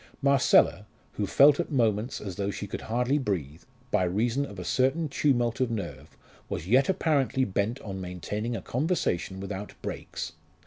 Marcella, 0.19 0.87
who 1.11 1.27
felt 1.27 1.59
at 1.59 1.71
moments 1.71 2.19
as 2.19 2.35
though 2.35 2.49
she 2.49 2.65
could 2.65 2.81
hardly 2.81 3.19
breathe, 3.19 3.61
by 3.91 4.01
reason 4.01 4.47
of 4.47 4.57
a 4.57 4.63
certain 4.63 5.07
tumult 5.07 5.59
of 5.61 5.69
nerve, 5.69 6.17
was 6.49 6.67
yet 6.67 6.89
apparently 6.89 7.45
bent 7.45 7.79
on 7.81 8.01
maintaining 8.01 8.55
a 8.55 8.63
conversation 8.63 9.39
without 9.39 9.75
breaks. 9.83 10.31